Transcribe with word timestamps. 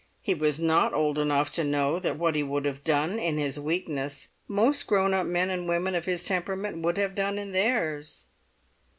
He 0.19 0.33
was 0.33 0.59
not 0.59 0.95
old 0.95 1.19
enough 1.19 1.51
to 1.51 1.63
know 1.63 1.99
that 1.99 2.17
what 2.17 2.33
he 2.33 2.41
would 2.41 2.65
have 2.65 2.83
done, 2.83 3.19
in 3.19 3.37
his 3.37 3.59
weakness, 3.59 4.29
most 4.47 4.87
grown 4.87 5.13
up 5.13 5.27
men 5.27 5.51
and 5.51 5.67
women 5.69 5.93
of 5.93 6.05
his 6.05 6.25
temperament 6.25 6.79
would 6.79 6.97
have 6.97 7.13
done 7.13 7.37
in 7.37 7.51
theirs. 7.51 8.25